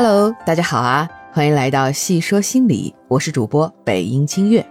[0.00, 4.64] Hello，大家好啊，欢迎来到细说心理，我是主播北音清月。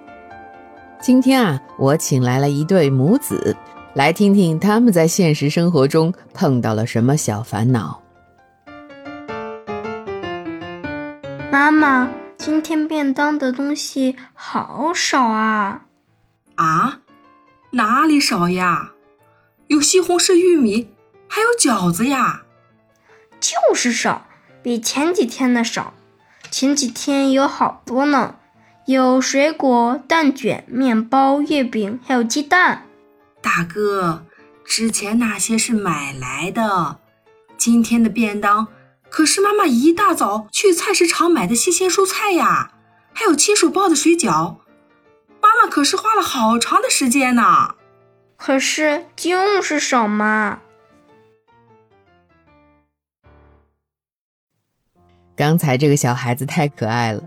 [1.02, 3.54] 今天啊，我请来了一对母子，
[3.94, 8.02] 来听听他们在现实生活中碰到了什么小烦恼。
[11.52, 15.82] 妈妈，今天便当的东西好少啊！
[16.56, 17.00] 啊，
[17.72, 18.94] 哪里少呀？
[19.68, 20.88] 有西红柿、玉米，
[21.28, 22.44] 还有饺子呀。
[23.42, 24.26] 就是少。
[24.68, 25.94] 比前几天的少，
[26.52, 28.36] 前几天有好多呢，
[28.86, 32.86] 有水果、蛋卷、面包、月饼，还有鸡蛋。
[33.42, 34.26] 大哥，
[34.66, 37.00] 之前那些是买来的，
[37.58, 38.68] 今天的便当
[39.10, 42.74] 可是妈妈一大早去菜市场买的新鲜蔬菜呀，
[43.14, 44.58] 还有亲手包的水饺，
[45.42, 47.76] 妈妈可是花了好长的时间呢。
[48.36, 50.60] 可是就是少嘛。
[55.38, 57.22] 刚才这个小孩子太可爱了，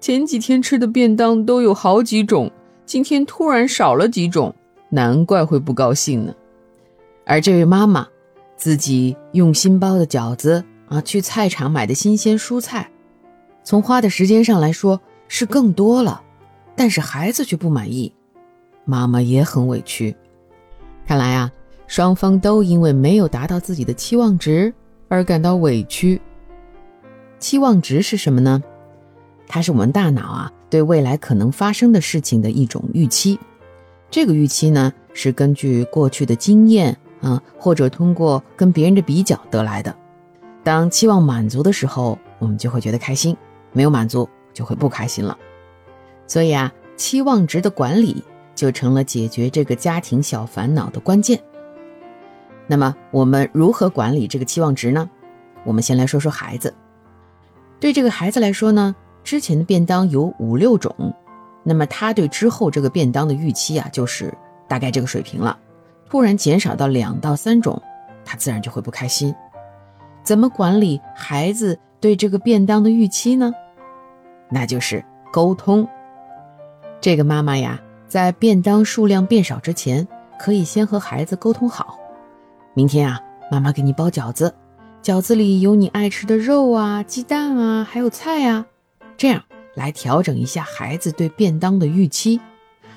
[0.00, 2.50] 前几天吃的便当都有好几种，
[2.84, 4.52] 今天突然少了几种，
[4.88, 6.34] 难怪会不高兴呢。
[7.24, 8.08] 而这位妈妈，
[8.56, 12.90] 自己用心包的饺子啊，去菜场买的新鲜蔬菜，
[13.62, 16.20] 从花的时间上来说是更多了，
[16.74, 18.12] 但是孩子却不满意，
[18.84, 20.16] 妈妈也很委屈。
[21.06, 21.48] 看来啊，
[21.86, 24.74] 双方都因为没有达到自己的期望值
[25.08, 26.20] 而感到委屈。
[27.44, 28.62] 期望值是什么呢？
[29.46, 33.38] 它是我们大脑啊对未来可能发生的事情的一种预期。
[34.10, 39.94] 这个预期呢是根据过去的经验啊，或者通过跟别人的比较得来的。
[40.62, 43.36] 当期望满足的时候，我们就会觉得开心；
[43.72, 45.36] 没有满足，就会不开心了。
[46.26, 51.38] 所以啊，期望值的管理就成了解决这个家庭小烦恼的关键。
[52.66, 55.10] 那么，我们如何管理这个期望值呢？
[55.62, 56.72] 我们先来说说孩子。
[57.84, 61.14] 对这个孩子来说呢，之前的便当有五六种，
[61.62, 64.32] 那么他对之后这个便当的预期啊，就是
[64.66, 65.58] 大概这个水平了。
[66.08, 67.78] 突然减少到两到三种，
[68.24, 69.34] 他自然就会不开心。
[70.22, 73.52] 怎么管理孩子对这个便当的预期呢？
[74.48, 75.86] 那就是沟通。
[77.02, 77.78] 这个妈妈呀，
[78.08, 80.08] 在便当数量变少之前，
[80.38, 81.98] 可以先和孩子沟通好，
[82.72, 84.54] 明天啊，妈妈给你包饺子。
[85.04, 88.64] 饺子里有你爱吃的肉啊、鸡蛋啊，还有菜啊，
[89.18, 89.44] 这样
[89.74, 92.40] 来调整一下孩子对便当的预期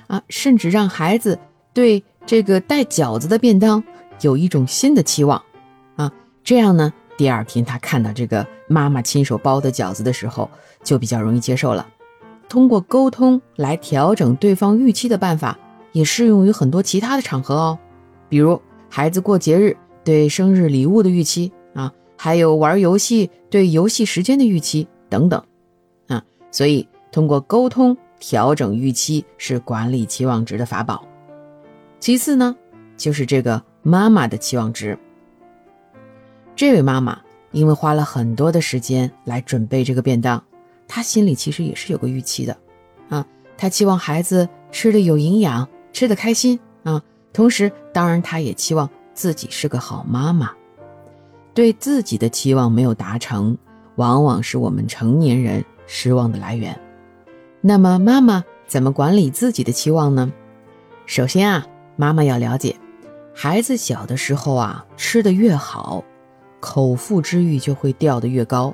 [0.06, 1.38] 啊，甚至让孩子
[1.74, 3.84] 对这个带饺子的便当
[4.22, 5.42] 有一种新的期望
[5.96, 6.10] 啊，
[6.42, 10.48] 这样呢，第二天他看到这个妈妈亲手包的饺子的时候，
[10.82, 11.86] 就比较容易接受了。
[12.48, 15.58] 通过沟通来调整对方预期的办法，
[15.92, 17.78] 也适用于很多其他的场合哦，
[18.30, 18.58] 比如
[18.88, 21.52] 孩子过节日对生日礼物的预期。
[22.20, 25.40] 还有玩游戏对游戏时间的预期等等，
[26.08, 26.20] 啊，
[26.50, 31.06] 所以通过沟通调整预期是管理期望值的法宝。
[32.00, 32.56] 其次呢，
[32.96, 34.98] 就是这个妈妈的期望值。
[36.56, 37.20] 这位妈妈
[37.52, 40.42] 因为花了很多的时间来准备这个便当，
[40.88, 42.56] 她心里其实也是有个预期的，
[43.10, 43.24] 啊，
[43.56, 47.00] 她期望孩子吃的有营养，吃的开心啊，
[47.32, 50.50] 同时当然她也期望自己是个好妈妈。
[51.58, 53.58] 对自己的期望没有达成，
[53.96, 56.78] 往往是我们成年人失望的来源。
[57.60, 60.32] 那么，妈妈怎么管理自己的期望呢？
[61.04, 61.66] 首先啊，
[61.96, 62.76] 妈妈要了解，
[63.34, 66.04] 孩子小的时候啊，吃的越好，
[66.60, 68.72] 口腹之欲就会掉得越高。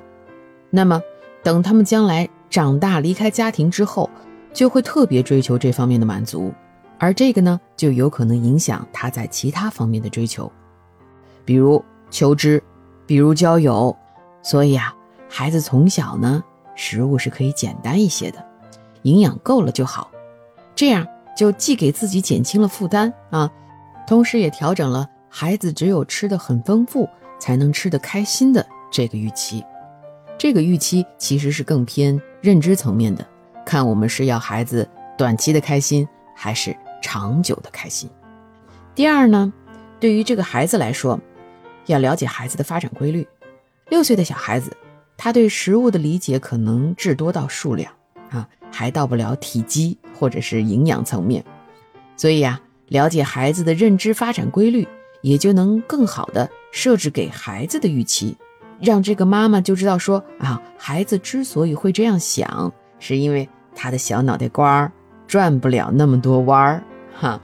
[0.69, 1.01] 那么，
[1.41, 4.07] 等他们将来长大离开家庭之后，
[4.53, 6.53] 就会特别追求这方面的满足，
[6.99, 10.51] 而这个呢，就有可能影响他在其他方面的追求，
[11.43, 12.61] 比如求知。
[13.07, 13.95] 比如交友，
[14.41, 14.95] 所以啊，
[15.29, 16.43] 孩子从小呢，
[16.75, 18.43] 食物是可以简单一些的，
[19.03, 20.09] 营养够了就好，
[20.75, 21.05] 这样
[21.37, 23.51] 就既给自己减轻了负担啊，
[24.07, 27.07] 同时也调整了孩子只有吃的很丰富
[27.39, 29.63] 才能吃得开心的这个预期。
[30.37, 33.25] 这个预期其实是更偏认知层面的，
[33.65, 38.09] 看我们是要孩子短期的开心还是长久的开心。
[38.95, 39.53] 第二呢，
[39.99, 41.19] 对于这个孩子来说。
[41.85, 43.27] 要了解孩子的发展规律，
[43.89, 44.75] 六岁的小孩子，
[45.17, 47.91] 他对食物的理解可能至多到数量
[48.29, 51.43] 啊，还到不了体积或者是营养层面。
[52.17, 54.87] 所以呀，了解孩子的认知发展规律，
[55.21, 58.35] 也就能更好的设置给孩子的预期，
[58.79, 64.91] 让这个妈妈就知道说啊，孩子之所以会这样想，是因为他的小脑袋瓜儿
[65.27, 66.83] 转不了那么多弯儿
[67.13, 67.39] 哈。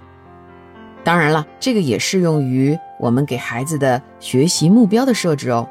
[1.04, 5.68] 当然了，这个也适用于我们给孩子的学习目标的设置哦。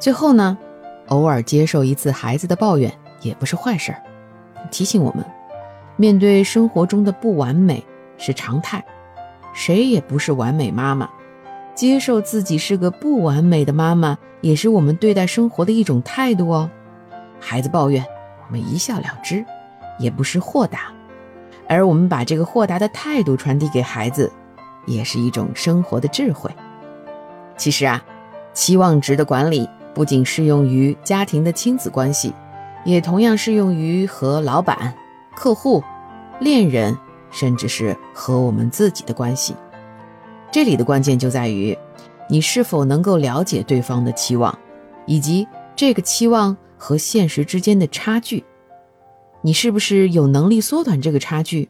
[0.00, 0.58] 最后呢，
[1.08, 4.02] 偶尔接受一次孩子的抱怨也不是坏事儿，
[4.70, 5.24] 提醒我们，
[5.96, 7.84] 面对生活中的不完美
[8.16, 8.84] 是常态，
[9.54, 11.08] 谁也不是完美妈妈，
[11.74, 16.68] 接受自己是个不完美的妈妈，也是我们对待生活的一种态度哦。
[17.40, 18.04] 孩子抱怨，
[18.46, 19.44] 我们一笑了之，
[20.00, 20.92] 也不是豁达，
[21.68, 24.30] 而我们把这个豁达的态度传递给孩子，
[24.88, 26.50] 也是一种生活的智慧。
[27.56, 28.02] 其实啊，
[28.52, 32.32] 期望值的管理不仅适用于家庭的亲子关系，
[32.84, 34.94] 也同样适用于和老板、
[35.36, 35.82] 客户、
[36.40, 36.96] 恋人，
[37.30, 39.54] 甚至是和我们自己的关系。
[40.50, 41.76] 这里的关键就在于，
[42.28, 44.56] 你是否能够了解对方的期望，
[45.04, 45.46] 以及
[45.76, 48.44] 这个期望和现实之间的差距。
[49.42, 51.68] 你是不是有能力缩短这个差距？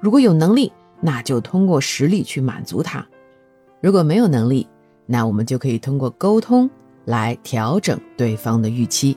[0.00, 0.72] 如果有能力，
[1.06, 3.04] 那就通过实力去满足他；
[3.82, 4.66] 如果没有能力，
[5.04, 6.68] 那我们就可以通过沟通
[7.04, 9.14] 来调整对方的预期。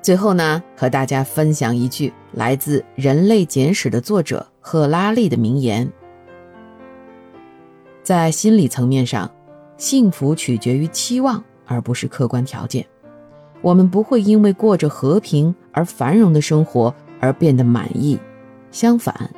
[0.00, 5.90] 最后呢，和大家分享一句来自《人类简史》的作者赫拉利的名言：
[8.04, 9.28] 在心理层面上，
[9.76, 12.86] 幸福取决于期望，而不是客观条件。
[13.62, 18.16] 我们不会因为过着和平而繁荣的生活而变得满意，
[18.70, 19.28] 相反，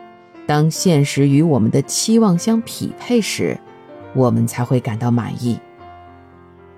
[0.47, 3.59] 当现实与我们的期望相匹配时，
[4.15, 5.59] 我们才会感到满意。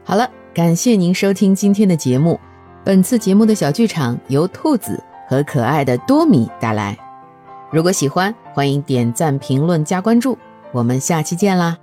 [0.04, 2.38] 好了，感谢您收听今天的节目。
[2.84, 6.96] 本次节目的小剧场由兔子和可爱的多米带来。
[7.72, 10.38] 如果喜欢，欢迎点赞、评论、加关注。
[10.70, 11.78] 我们下期见啦！